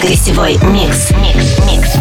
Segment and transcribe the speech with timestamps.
[0.00, 1.10] Гостевой микс.
[1.10, 1.94] Микс, микс, микс.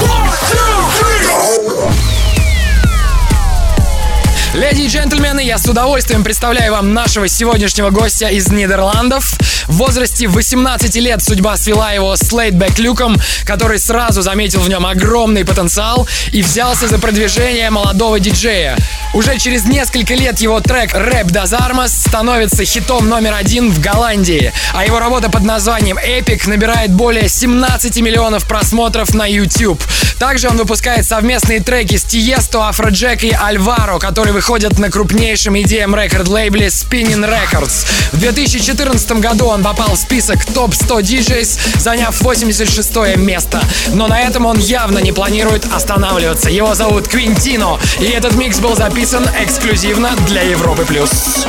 [4.53, 9.33] Леди и джентльмены, я с удовольствием представляю вам нашего сегодняшнего гостя из Нидерландов.
[9.67, 14.85] В возрасте 18 лет судьба свела его с Laidback Люком, который сразу заметил в нем
[14.85, 18.77] огромный потенциал и взялся за продвижение молодого диджея.
[19.13, 24.51] Уже через несколько лет его трек «Rap das Armas» становится хитом номер один в Голландии,
[24.73, 29.81] а его работа под названием «Epic» набирает более 17 миллионов просмотров на YouTube.
[30.19, 35.95] Также он выпускает совместные треки с Тиесто, Афроджек и Альваро, которые выходят на крупнейшем EDM
[35.95, 37.85] рекорд-лейбле Spinning Records.
[38.11, 43.61] В 2014 году он попал в список топ-100 DJs, заняв 86 место.
[43.93, 46.49] Но на этом он явно не планирует останавливаться.
[46.49, 50.83] Его зовут Квинтино, и этот микс был записан эксклюзивно для Европы+.
[50.85, 51.45] плюс.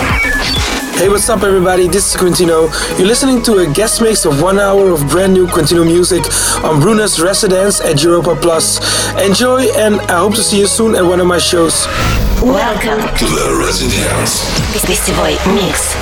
[0.96, 1.88] Hey, what's up, everybody?
[1.88, 2.70] This is Quintino.
[2.98, 6.22] You're listening to a guest mix of one hour of brand new Quintino music
[6.62, 8.78] on Bruno's Residence at Europa Plus.
[9.20, 11.86] Enjoy, and I hope to see you soon at one of my shows.
[12.41, 14.44] Welcome To the Residence.
[14.86, 15.94] Гостевой микс.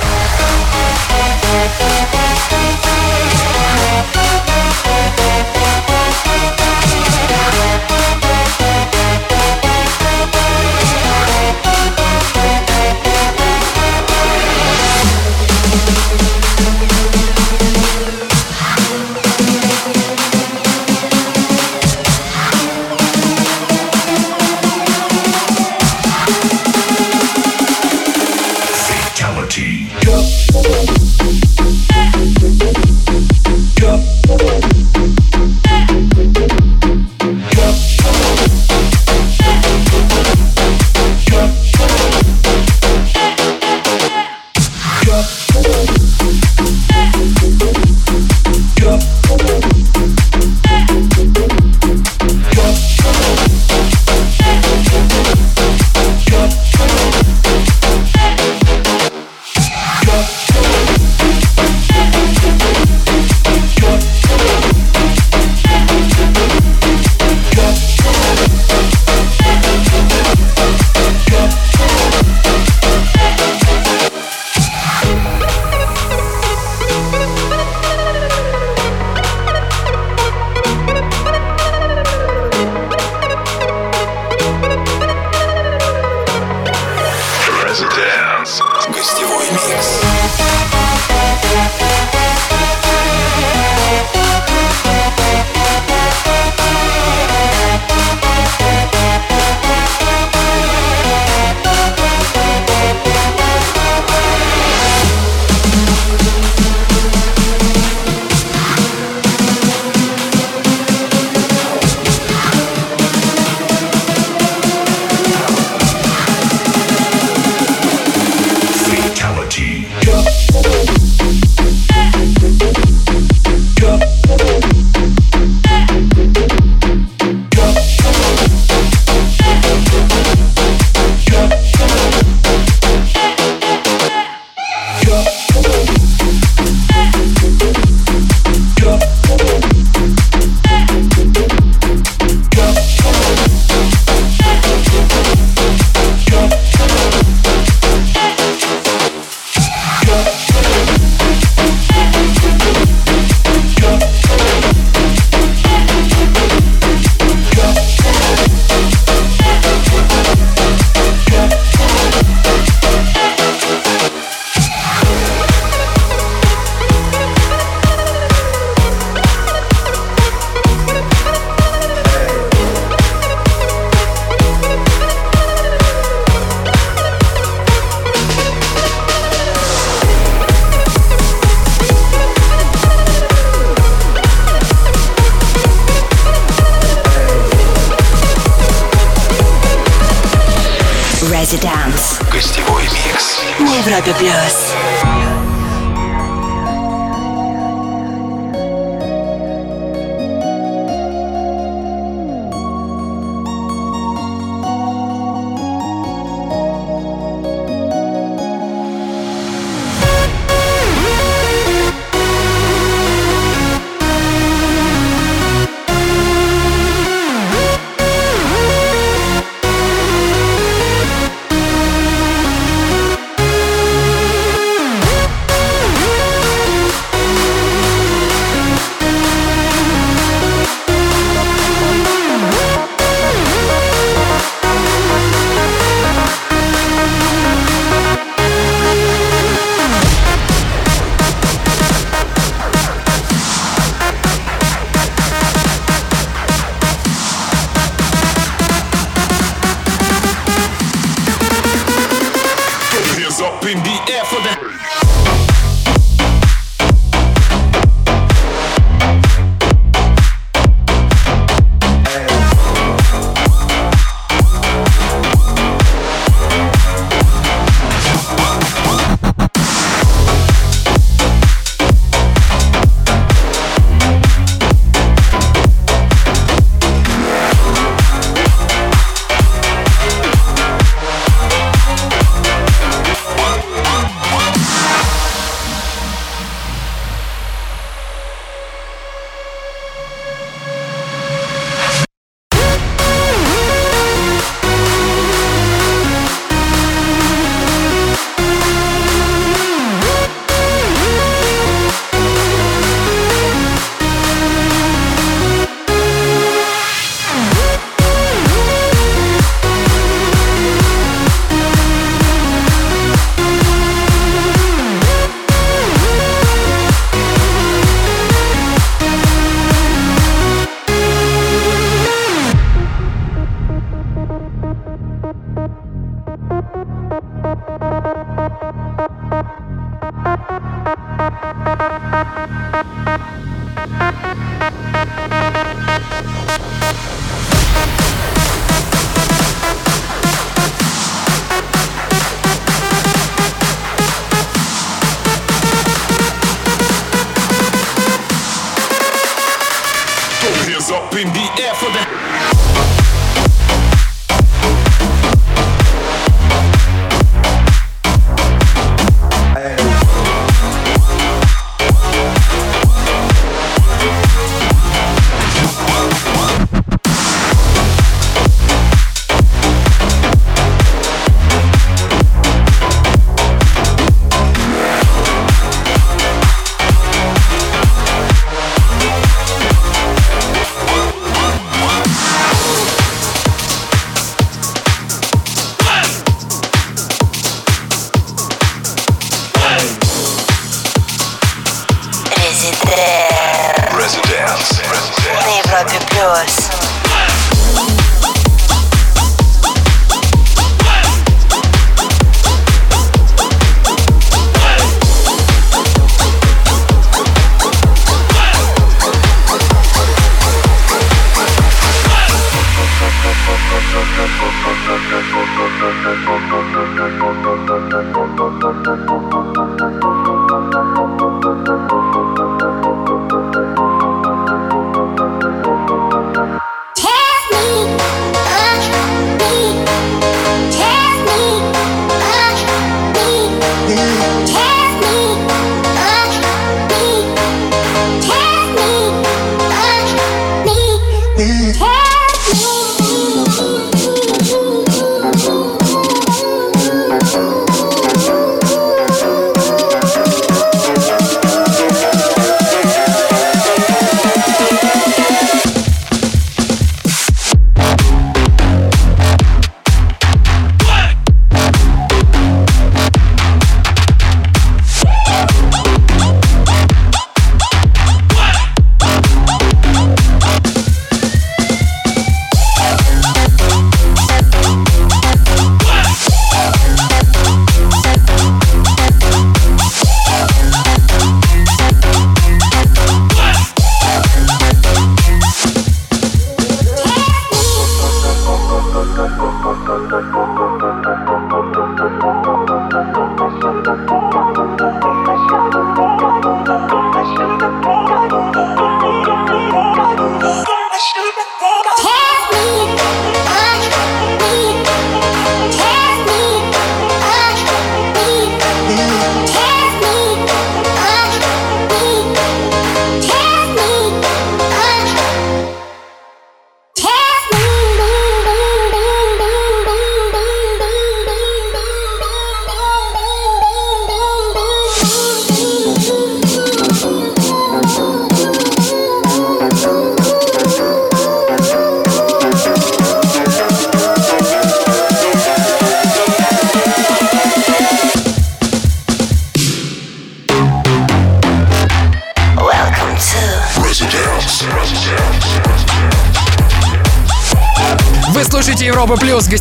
[394.43, 396.82] Европы Плюс.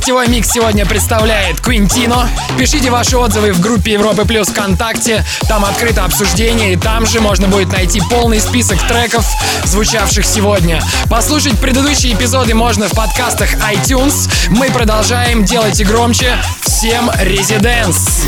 [0.03, 2.29] Гостевой микс сегодня представляет Квинтино.
[2.59, 5.25] Пишите ваши отзывы в группе Европы Плюс ВКонтакте.
[5.49, 9.25] Там открыто обсуждение, и там же можно будет найти полный список треков,
[9.63, 10.83] звучавших сегодня.
[11.09, 14.29] Послушать предыдущие эпизоды можно в подкастах iTunes.
[14.49, 16.37] Мы продолжаем делать и громче.
[16.63, 18.25] Всем резиденс!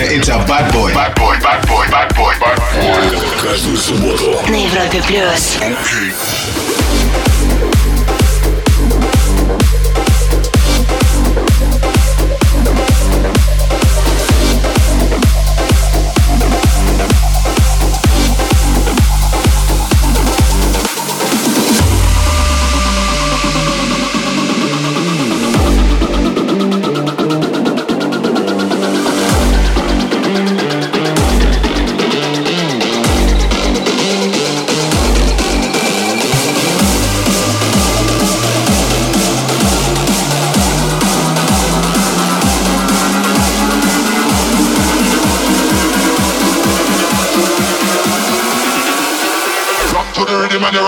[0.00, 0.94] Сегодня это Bad Boy.
[0.94, 3.42] Bad Boy, Bad Boy, Bad Boy, Bad Boy.
[3.42, 4.40] Каждую субботу.
[4.48, 5.58] На Европе Плюс.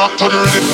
[0.03, 0.72] rock to the rhythm.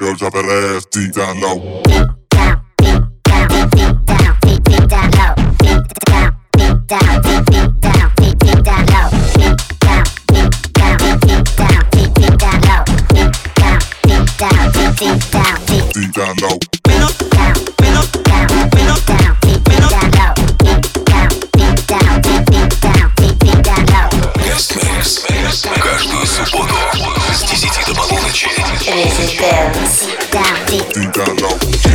[0.00, 2.15] Yo ya perré, tirando.
[16.16, 16.58] Down low.
[25.78, 26.74] Каждую субботу
[27.34, 28.48] с 10 до полуночи.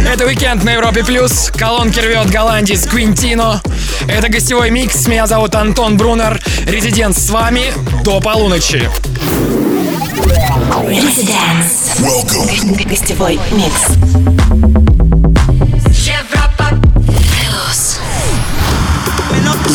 [0.08, 1.52] Это уикенд на Европе Плюс.
[1.56, 3.62] Колонки рвет голландец Квинтино.
[4.08, 5.08] Это гостевой микс.
[5.08, 6.40] Меня зовут Антон Брунер.
[6.68, 8.88] Резидент с вами до полуночи.
[10.88, 11.81] Residence.
[12.01, 12.89] Welcome.
[12.89, 13.99] Гостевой микс.
[17.35, 17.99] Плюс.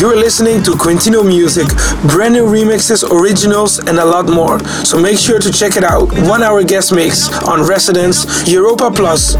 [0.00, 1.68] You're listening to Quintino Music,
[2.10, 4.58] brand new remixes, originals, and a lot more.
[4.84, 6.10] So make sure to check it out.
[6.26, 9.36] One hour guest mix on Residence Europa Plus.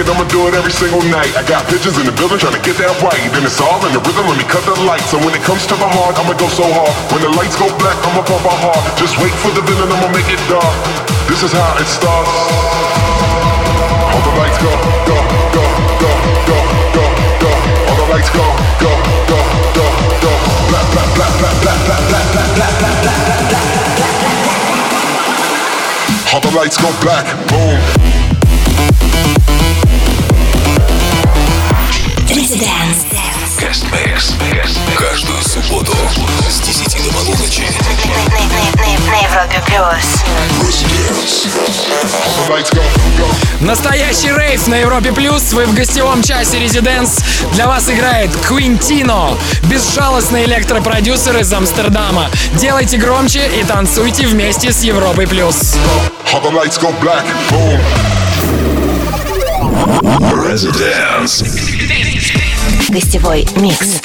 [0.00, 1.28] It, I'ma do it every single night.
[1.36, 3.20] I got bitches in the building trying to get that right.
[3.36, 5.12] Then it's all in the rhythm, let me cut the lights.
[5.12, 6.94] And when it comes to the heart, I'ma go so hard.
[7.12, 8.80] When the lights go black, I'ma pump my heart.
[8.96, 10.64] Just wait for the villain, I'ma make it dark.
[11.28, 12.32] This is how it starts.
[14.08, 14.72] All the lights go,
[15.04, 15.18] go,
[15.52, 15.64] go,
[16.00, 16.12] go,
[16.48, 16.56] go,
[16.96, 17.04] go,
[17.44, 17.52] go.
[17.92, 18.44] All the lights go,
[18.80, 18.92] go,
[19.28, 19.38] go,
[19.76, 19.86] go,
[20.24, 20.32] go.
[20.72, 23.68] Black, black, black, black, black, black, black, black, black, black, black, black.
[26.32, 27.99] All the lights go black, boom.
[32.30, 33.06] Residence.
[34.96, 35.92] Каждую субботу
[36.48, 37.64] с 10 до полуночи.
[39.08, 40.22] На, Европе плюс.
[43.60, 45.52] Настоящий рейв на Европе Плюс.
[45.52, 47.18] Вы в гостевом часе Резиденс.
[47.54, 49.36] Для вас играет Квинтино.
[49.64, 52.30] Безжалостный электропродюсер из Амстердама.
[52.54, 55.74] Делайте громче и танцуйте вместе с Европой Плюс.
[56.32, 57.80] All the lights go black, boom.
[60.32, 61.69] Residence.
[62.89, 64.01] Гостевой микс.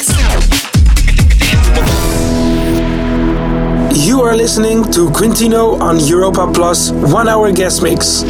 [3.93, 8.25] You are listening to Quintino on Europa Plus One Hour Guest Mix.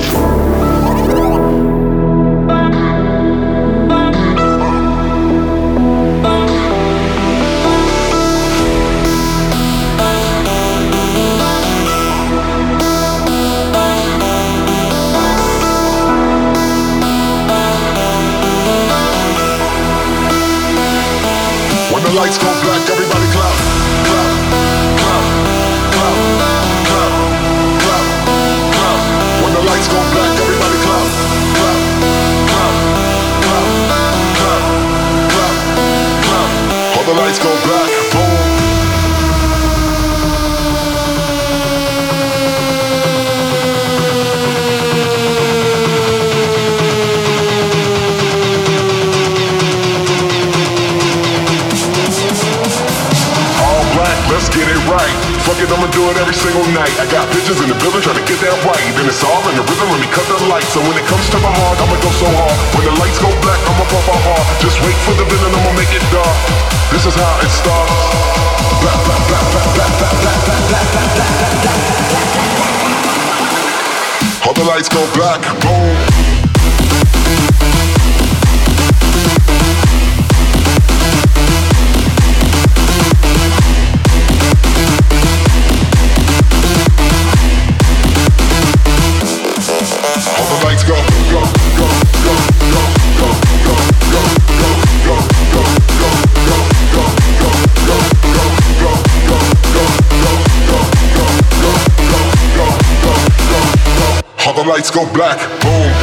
[104.65, 105.94] Lights go black, boom.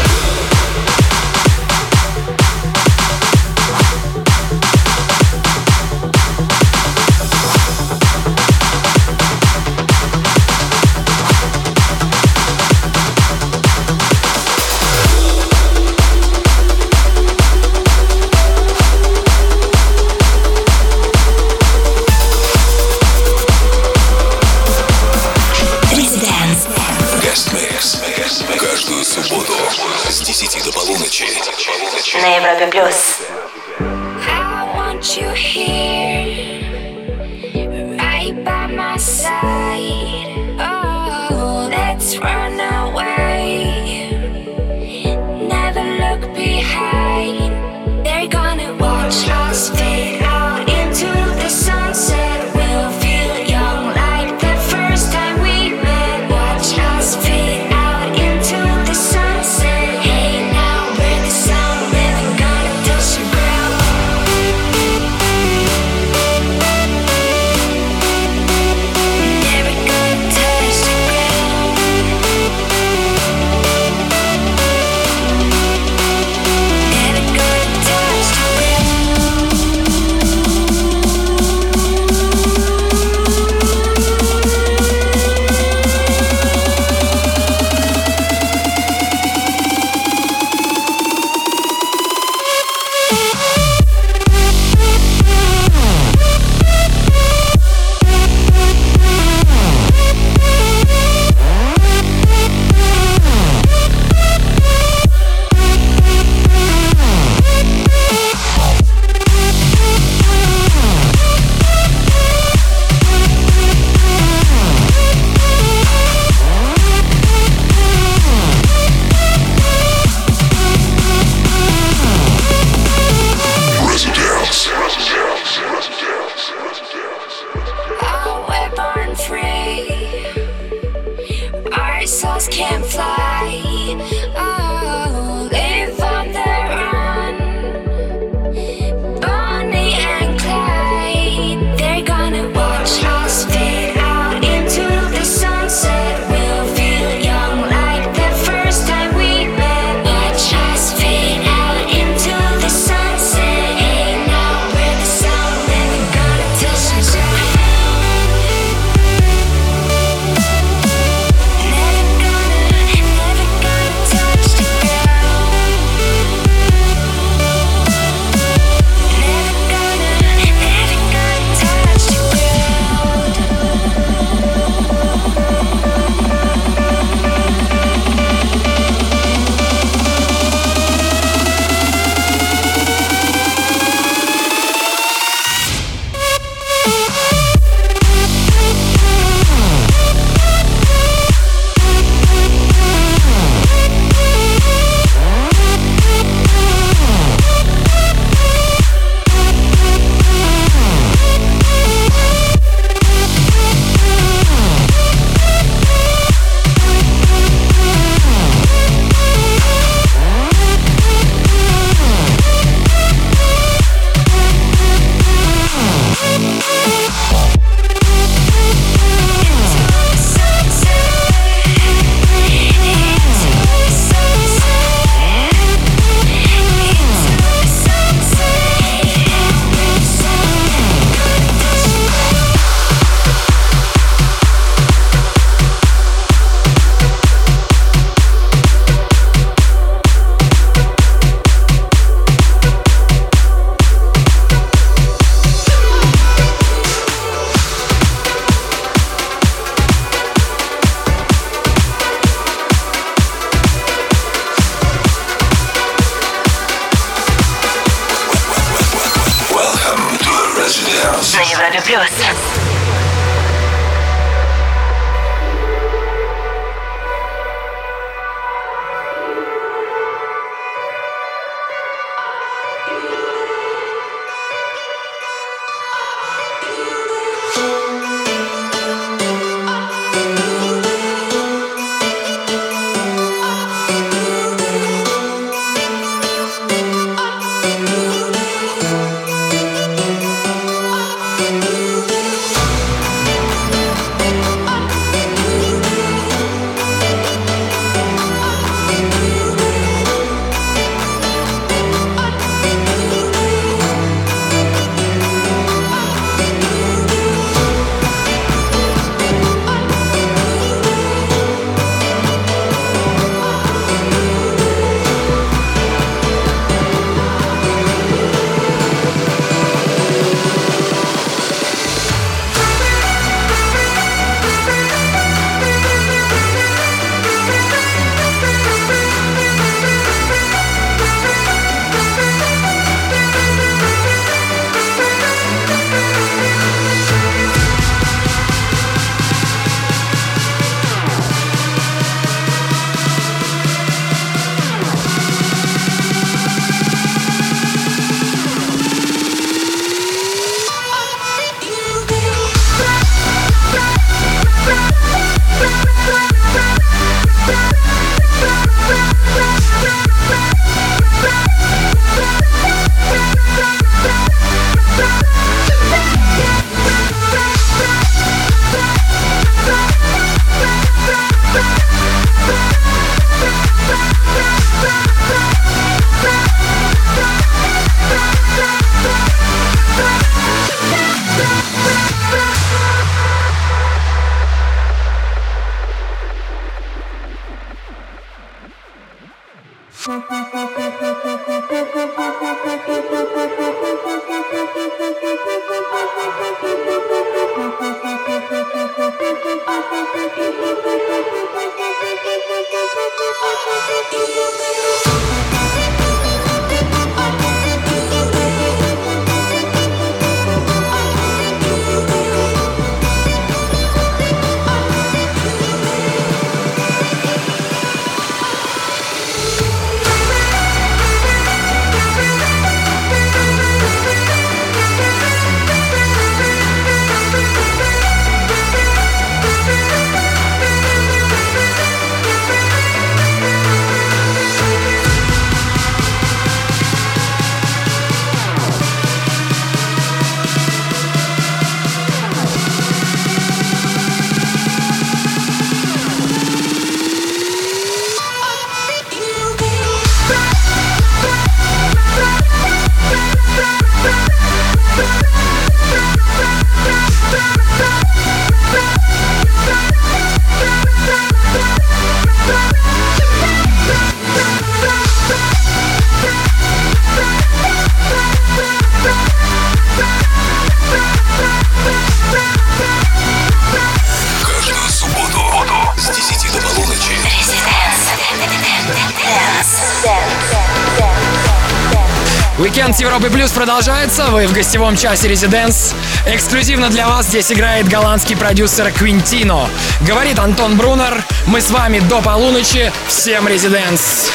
[482.83, 484.25] Уикенд с Европы Плюс продолжается.
[484.33, 485.95] Вы в гостевом часе ResiDANCE.
[486.27, 489.69] Эксклюзивно для вас здесь играет голландский продюсер Квинтино.
[490.01, 491.23] Говорит Антон Брунер.
[491.47, 492.93] Мы с вами до полуночи.
[493.07, 494.33] Всем ResiDANCE.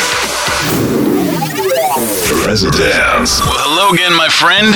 [2.45, 3.41] ResiDANCE.
[3.41, 4.73] Well, hello again, my friend.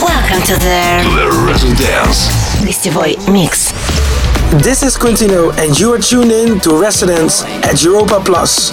[0.00, 2.30] Welcome to the The ResiDANCE.
[2.64, 3.72] гостевой микс.
[4.52, 8.72] This is Quintino, and you are tuned in to ResiDANCE at Europa Plus.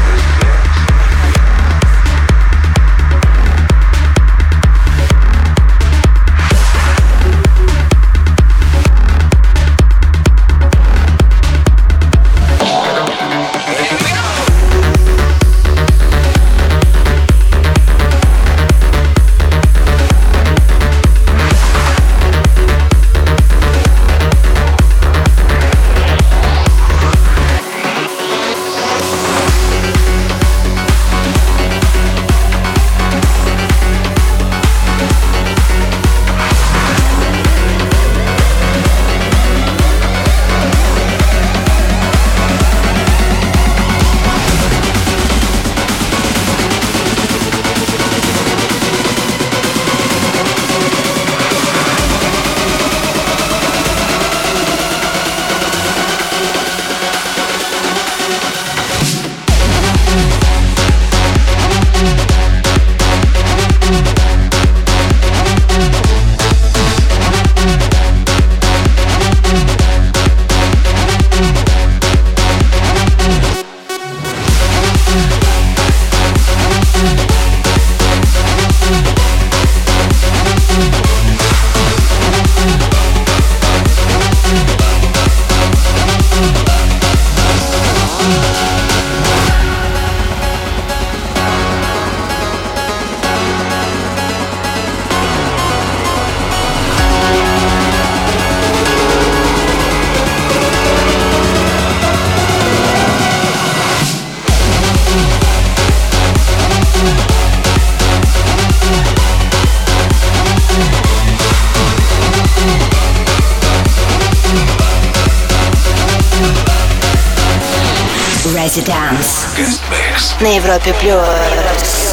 [120.39, 122.10] На Европе плюс.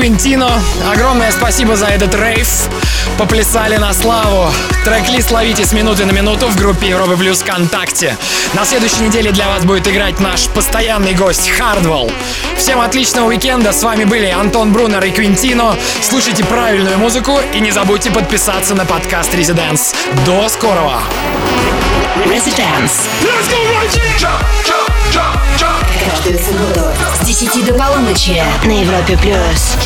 [0.00, 0.50] Квинтино.
[0.90, 2.48] Огромное спасибо за этот рейв.
[3.18, 4.50] Поплясали на славу.
[4.82, 8.16] Трек-лист ловите с минуты на минуту в группе Европы Плюс ВКонтакте.
[8.54, 12.10] На следующей неделе для вас будет играть наш постоянный гость Хардвелл.
[12.56, 13.72] Всем отличного уикенда.
[13.72, 15.76] С вами были Антон Брунер и Квинтино.
[16.00, 19.94] Слушайте правильную музыку и не забудьте подписаться на подкаст Residence.
[20.24, 21.02] До скорого!
[22.24, 23.06] Residence.
[26.22, 26.80] Каждую субботу
[27.14, 29.76] с 10 до полуночи на Европе плюс.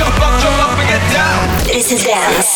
[1.66, 2.53] Residence.